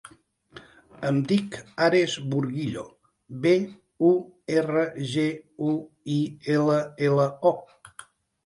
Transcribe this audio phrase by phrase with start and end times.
[1.09, 1.57] Em dic
[1.87, 2.85] Ares Burguillo:
[3.43, 3.53] be,
[4.09, 4.11] u,
[4.57, 5.29] erra, ge,
[5.69, 5.77] u,
[6.15, 6.19] i,
[6.59, 7.57] ela, ela, o.